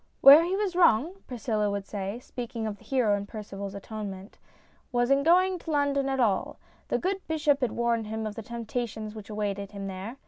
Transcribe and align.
"Where 0.21 0.43
he 0.43 0.55
was 0.55 0.75
wrong," 0.75 1.21
Priscilla 1.27 1.69
would 1.69 1.85
say, 1.85 2.17
speaking 2.17 2.65
of 2.65 2.79
the 2.79 2.83
hero 2.83 3.15
of 3.21 3.27
Percival's 3.27 3.75
Atonement, 3.75 4.39
"was 4.91 5.11
in 5.11 5.21
going 5.21 5.59
to 5.59 5.69
London 5.69 6.09
at 6.09 6.19
all. 6.19 6.57
The 6.87 6.97
good 6.97 7.21
bishop 7.27 7.61
had 7.61 7.73
warned 7.73 8.07
him 8.07 8.25
of 8.25 8.33
the 8.33 8.41
temptations 8.41 9.13
which 9.13 9.29
awaited 9.29 9.73
him 9.73 9.85
there. 9.85 10.17